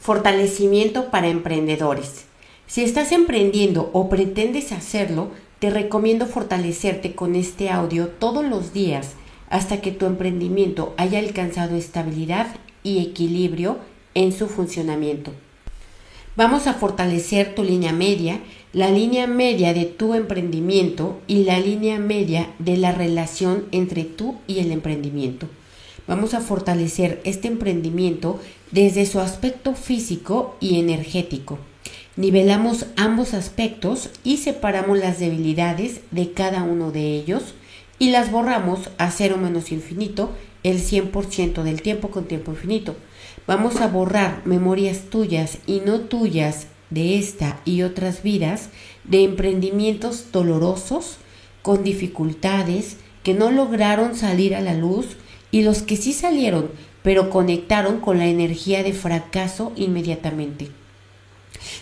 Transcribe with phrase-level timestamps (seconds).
[0.00, 2.24] Fortalecimiento para emprendedores.
[2.66, 9.10] Si estás emprendiendo o pretendes hacerlo, te recomiendo fortalecerte con este audio todos los días
[9.50, 12.46] hasta que tu emprendimiento haya alcanzado estabilidad
[12.82, 13.76] y equilibrio
[14.14, 15.32] en su funcionamiento.
[16.34, 18.40] Vamos a fortalecer tu línea media,
[18.72, 24.36] la línea media de tu emprendimiento y la línea media de la relación entre tú
[24.46, 25.46] y el emprendimiento.
[26.10, 28.40] Vamos a fortalecer este emprendimiento
[28.72, 31.60] desde su aspecto físico y energético.
[32.16, 37.54] Nivelamos ambos aspectos y separamos las debilidades de cada uno de ellos
[38.00, 40.32] y las borramos a cero menos infinito
[40.64, 42.96] el 100% del tiempo con tiempo infinito.
[43.46, 48.70] Vamos a borrar memorias tuyas y no tuyas de esta y otras vidas
[49.04, 51.18] de emprendimientos dolorosos,
[51.62, 55.06] con dificultades, que no lograron salir a la luz
[55.50, 56.70] y los que sí salieron,
[57.02, 60.68] pero conectaron con la energía de fracaso inmediatamente.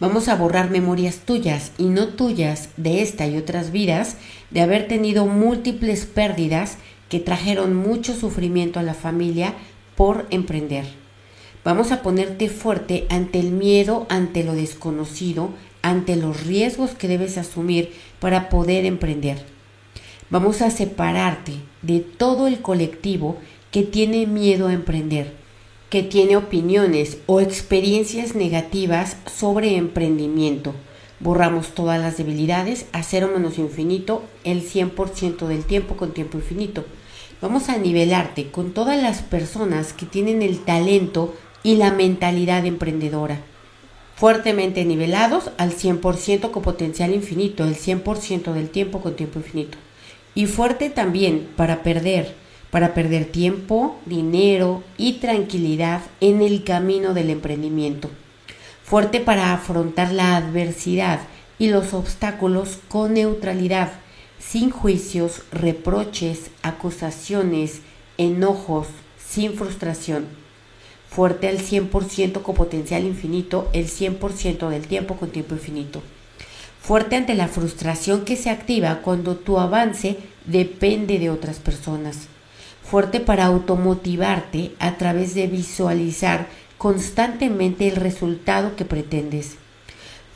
[0.00, 4.16] Vamos a borrar memorias tuyas y no tuyas de esta y otras vidas
[4.50, 9.54] de haber tenido múltiples pérdidas que trajeron mucho sufrimiento a la familia
[9.96, 10.86] por emprender.
[11.64, 15.50] Vamos a ponerte fuerte ante el miedo, ante lo desconocido,
[15.82, 19.44] ante los riesgos que debes asumir para poder emprender.
[20.30, 23.38] Vamos a separarte de todo el colectivo
[23.70, 25.32] que tiene miedo a emprender,
[25.90, 30.74] que tiene opiniones o experiencias negativas sobre emprendimiento.
[31.20, 36.84] Borramos todas las debilidades a cero menos infinito el 100% del tiempo con tiempo infinito.
[37.42, 43.40] Vamos a nivelarte con todas las personas que tienen el talento y la mentalidad emprendedora.
[44.16, 49.78] Fuertemente nivelados al 100% con potencial infinito, el 100% del tiempo con tiempo infinito
[50.34, 52.34] y fuerte también para perder,
[52.70, 58.10] para perder tiempo, dinero y tranquilidad en el camino del emprendimiento.
[58.84, 61.20] Fuerte para afrontar la adversidad
[61.58, 63.92] y los obstáculos con neutralidad,
[64.38, 67.80] sin juicios, reproches, acusaciones,
[68.18, 68.86] enojos,
[69.18, 70.26] sin frustración.
[71.08, 76.02] Fuerte al 100% con potencial infinito, el 100% del tiempo con tiempo infinito
[76.80, 82.26] fuerte ante la frustración que se activa cuando tu avance depende de otras personas,
[82.90, 89.56] fuerte para automotivarte a través de visualizar constantemente el resultado que pretendes,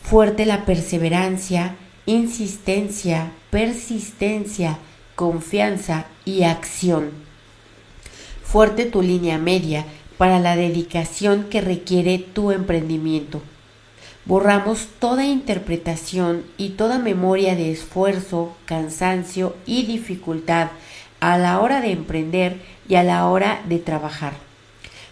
[0.03, 1.75] fuerte la perseverancia,
[2.07, 4.79] insistencia, persistencia,
[5.17, 7.11] confianza y acción.
[8.45, 9.85] Fuerte tu línea media
[10.17, 13.43] para la dedicación que requiere tu emprendimiento
[14.27, 20.71] borramos toda interpretación y toda memoria de esfuerzo, cansancio y dificultad
[21.33, 24.35] a la hora de emprender y a la hora de trabajar.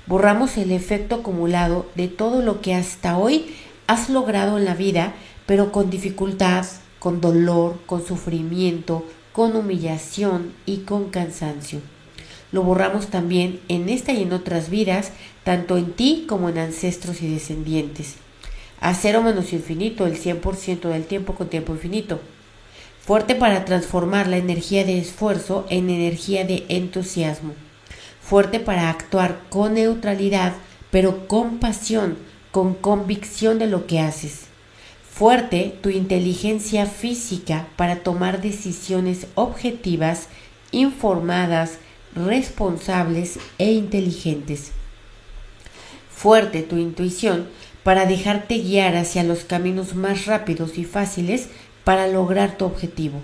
[0.07, 3.55] Borramos el efecto acumulado de todo lo que hasta hoy
[3.87, 5.15] has logrado en la vida,
[5.47, 6.67] pero con dificultad,
[6.99, 11.81] con dolor, con sufrimiento, con humillación y con cansancio.
[12.53, 15.13] Lo borramos también en esta y en otras vidas,
[15.45, 18.17] tanto en ti como en ancestros y descendientes
[18.83, 22.21] a cero menos infinito, el 100% del tiempo con tiempo infinito.
[23.05, 27.55] Fuerte para transformar la energía de esfuerzo en energía de entusiasmo.
[28.23, 30.53] Fuerte para actuar con neutralidad,
[30.93, 32.17] pero con pasión,
[32.53, 34.43] con convicción de lo que haces.
[35.13, 40.29] Fuerte tu inteligencia física para tomar decisiones objetivas,
[40.71, 41.79] informadas,
[42.15, 44.71] responsables e inteligentes.
[46.09, 47.49] Fuerte tu intuición
[47.83, 51.49] para dejarte guiar hacia los caminos más rápidos y fáciles
[51.85, 53.21] para lograr tu objetivo.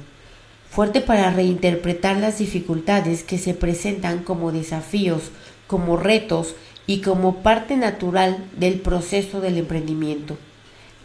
[0.70, 5.30] Fuerte para reinterpretar las dificultades que se presentan como desafíos,
[5.66, 6.54] como retos
[6.86, 10.36] y como parte natural del proceso del emprendimiento.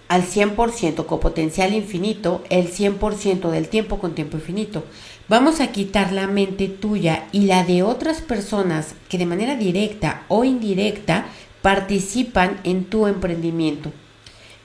[0.09, 4.83] Al 100% con potencial infinito, el 100% del tiempo con tiempo infinito.
[5.27, 10.23] Vamos a quitar la mente tuya y la de otras personas que de manera directa
[10.27, 11.25] o indirecta
[11.61, 13.91] participan en tu emprendimiento.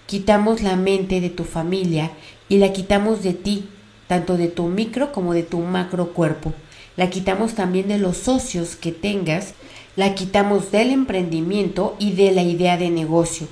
[0.07, 2.11] Quitamos la mente de tu familia
[2.49, 3.69] y la quitamos de ti,
[4.07, 6.53] tanto de tu micro como de tu macro cuerpo.
[6.97, 9.55] La quitamos también de los socios que tengas,
[9.97, 13.47] la quitamos del emprendimiento y de la idea de negocio.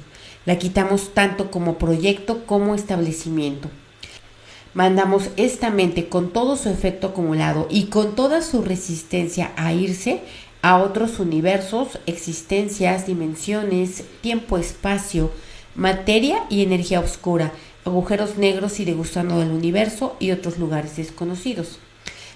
[0.45, 3.69] La quitamos tanto como proyecto como establecimiento.
[4.75, 10.23] Mandamos esta mente con todo su efecto acumulado y con toda su resistencia a irse
[10.63, 15.31] a otros universos, existencias, dimensiones, tiempo, espacio,
[15.75, 17.53] materia y energía oscura,
[17.87, 21.79] agujeros negros y degustando del universo y otros lugares desconocidos.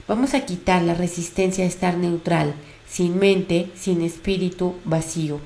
[0.06, 2.55] Vamos a quitar la resistencia a estar neutral,
[2.88, 5.41] sin mente, sin espíritu, vacío.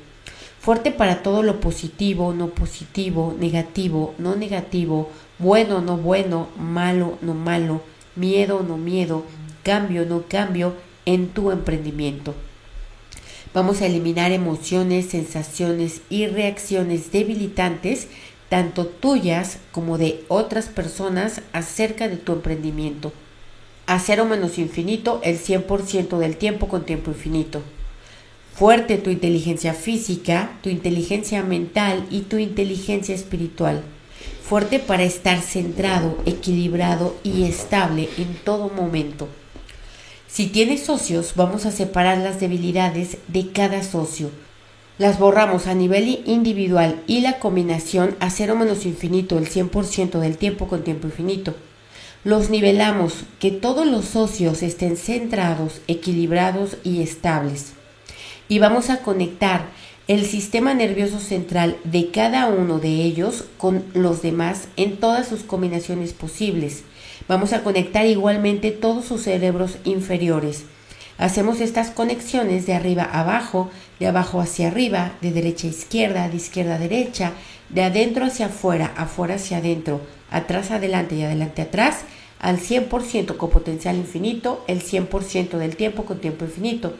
[0.60, 7.34] Fuerte para todo lo positivo, no positivo, negativo, no negativo, bueno, no bueno, malo, no
[7.34, 7.82] malo,
[8.14, 9.24] miedo, no miedo,
[9.62, 10.74] cambio, no cambio
[11.06, 12.34] en tu emprendimiento.
[13.54, 18.08] Vamos a eliminar emociones, sensaciones y reacciones debilitantes,
[18.48, 23.12] tanto tuyas como de otras personas acerca de tu emprendimiento.
[23.86, 27.62] A cero menos infinito el 100% del tiempo con tiempo infinito.
[28.54, 33.82] Fuerte tu inteligencia física, tu inteligencia mental y tu inteligencia espiritual.
[34.42, 39.28] Fuerte para estar centrado, equilibrado y estable en todo momento.
[40.28, 44.30] Si tienes socios, vamos a separar las debilidades de cada socio.
[44.96, 50.36] Las borramos a nivel individual y la combinación a cero menos infinito el 100% del
[50.36, 51.52] tiempo con tiempo infinito.
[52.22, 57.72] Los nivelamos, que todos los socios estén centrados, equilibrados y estables.
[58.48, 59.66] Y vamos a conectar
[60.06, 65.42] el sistema nervioso central de cada uno de ellos con los demás en todas sus
[65.42, 66.84] combinaciones posibles.
[67.26, 70.66] Vamos a conectar igualmente todos sus cerebros inferiores.
[71.16, 73.70] Hacemos estas conexiones de arriba a abajo,
[74.00, 77.32] de abajo hacia arriba, de derecha a izquierda, de izquierda a derecha,
[77.68, 80.00] de adentro hacia afuera, afuera hacia adentro,
[80.30, 82.00] atrás adelante y adelante atrás,
[82.40, 86.94] al 100% con potencial infinito, el 100% del tiempo con tiempo infinito.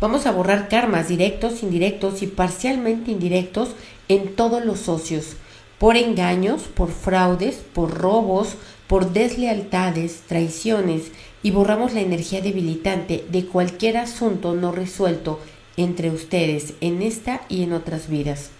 [0.00, 3.70] Vamos a borrar karmas directos, indirectos y parcialmente indirectos
[4.08, 5.36] en todos los socios,
[5.78, 8.54] por engaños, por fraudes, por robos,
[8.92, 11.12] por deslealtades, traiciones,
[11.42, 15.40] y borramos la energía debilitante de cualquier asunto no resuelto
[15.78, 18.50] entre ustedes en esta y en otras vidas.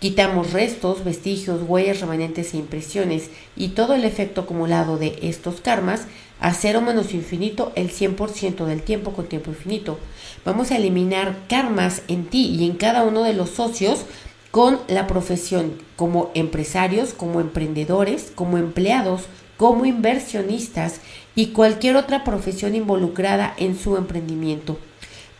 [0.00, 6.08] Quitamos restos, vestigios, huellas remanentes e impresiones y todo el efecto acumulado de estos karmas
[6.40, 9.96] a cero menos infinito el 100% del tiempo con tiempo infinito.
[10.44, 14.06] Vamos a eliminar karmas en ti y en cada uno de los socios
[14.52, 19.22] con la profesión como empresarios, como emprendedores, como empleados,
[19.56, 21.00] como inversionistas
[21.34, 24.78] y cualquier otra profesión involucrada en su emprendimiento.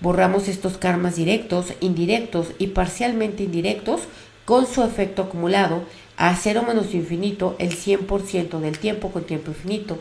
[0.00, 4.00] Borramos estos karmas directos, indirectos y parcialmente indirectos
[4.46, 5.84] con su efecto acumulado
[6.16, 9.98] a cero menos infinito el 100% del tiempo con tiempo infinito.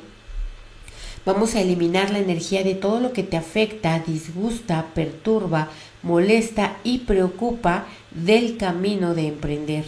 [1.24, 5.70] Vamos a eliminar la energía de todo lo que te afecta, disgusta, perturba,
[6.02, 9.86] molesta y preocupa del camino de emprender.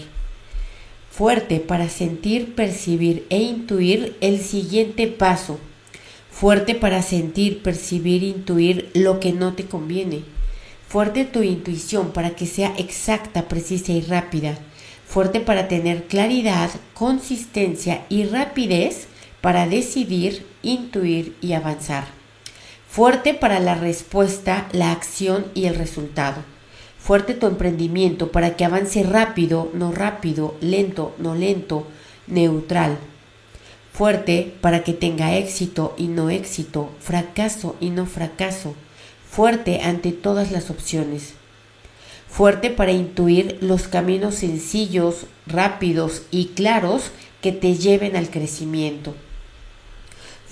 [1.09, 5.59] Fuerte para sentir, percibir e intuir el siguiente paso.
[6.29, 10.21] Fuerte para sentir, percibir, intuir lo que no te conviene.
[10.87, 14.57] Fuerte tu intuición para que sea exacta, precisa y rápida.
[15.07, 19.07] Fuerte para tener claridad, consistencia y rapidez
[19.43, 22.05] para decidir, intuir y avanzar.
[22.87, 26.41] Fuerte para la respuesta, la acción y el resultado.
[26.97, 31.85] Fuerte tu emprendimiento para que avance rápido, no rápido, lento, no lento,
[32.25, 32.97] neutral.
[33.91, 38.75] Fuerte para que tenga éxito y no éxito, fracaso y no fracaso.
[39.29, 41.33] Fuerte ante todas las opciones.
[42.29, 47.11] Fuerte para intuir los caminos sencillos, rápidos y claros
[47.41, 49.13] que te lleven al crecimiento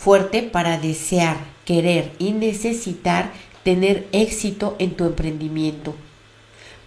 [0.03, 3.31] fuerte para desear, querer y necesitar
[3.63, 5.93] tener éxito en tu emprendimiento.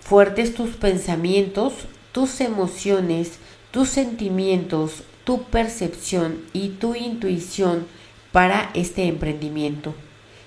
[0.00, 1.74] Fuertes tus pensamientos,
[2.10, 3.38] tus emociones,
[3.70, 7.86] tus sentimientos, tu percepción y tu intuición
[8.32, 9.94] para este emprendimiento.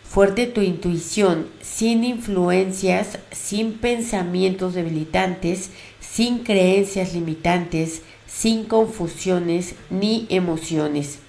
[0.03, 5.69] Fuerte tu intuición, sin influencias, sin pensamientos debilitantes,
[6.01, 11.19] sin creencias limitantes, sin confusiones ni emociones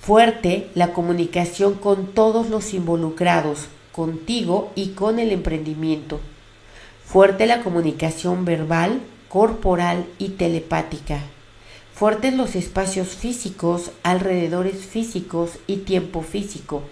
[0.00, 6.20] Fuerte la comunicación con todos los involucrados, contigo y con el emprendimiento.
[7.04, 11.20] Fuerte la comunicación verbal, corporal y telepática.
[11.94, 16.82] Fuertes los espacios físicos, alrededores físicos y tiempo físico.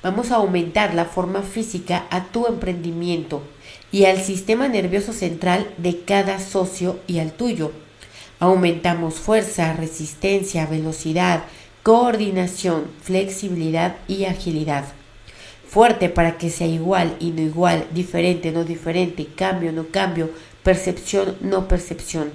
[0.00, 3.42] Vamos a aumentar la forma física a tu emprendimiento
[3.90, 7.72] y al sistema nervioso central de cada socio y al tuyo.
[8.38, 11.42] Aumentamos fuerza, resistencia, velocidad,
[11.82, 14.84] coordinación, flexibilidad y agilidad.
[15.66, 20.30] Fuerte para que sea igual y no igual, diferente, no diferente, cambio, no cambio,
[20.62, 22.30] percepción, no percepción.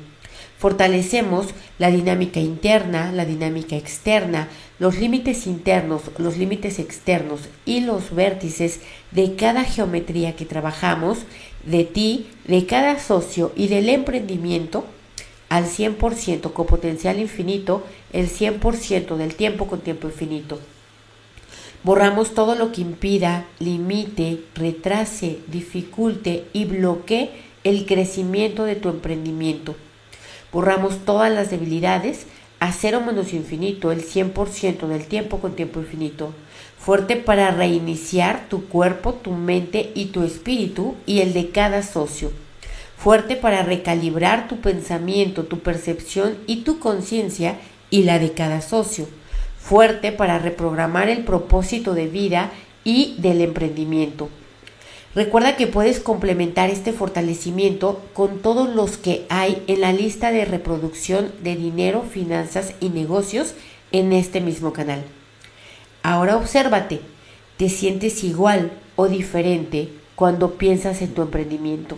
[0.58, 1.48] Fortalecemos
[1.78, 4.48] la dinámica interna, la dinámica externa,
[4.80, 8.80] los límites internos, los límites externos y los vértices
[9.12, 11.20] de cada geometría que trabajamos,
[11.66, 14.86] de ti, de cada socio y del emprendimiento
[15.54, 20.60] al 100% con potencial infinito el 100% del tiempo con tiempo infinito.
[21.84, 27.30] Borramos todo lo que impida, limite, retrase, dificulte y bloquee
[27.64, 29.76] el crecimiento de tu emprendimiento.
[30.52, 32.26] Borramos todas las debilidades
[32.60, 36.34] a cero menos infinito, el 100% del tiempo con tiempo infinito.
[36.80, 42.32] Fuerte para reiniciar tu cuerpo, tu mente y tu espíritu y el de cada socio.
[43.04, 49.08] Fuerte para recalibrar tu pensamiento, tu percepción y tu conciencia y la de cada socio
[49.64, 52.52] fuerte para reprogramar el propósito de vida
[52.84, 54.30] y del emprendimiento.
[55.16, 60.44] Recuerda que puedes complementar este fortalecimiento con todos los que hay en la lista de
[60.44, 63.54] reproducción de dinero, finanzas y negocios
[63.92, 65.04] en este mismo canal.
[66.02, 67.00] Ahora obsérvate,
[67.58, 71.98] ¿te sientes igual o diferente cuando piensas en tu emprendimiento?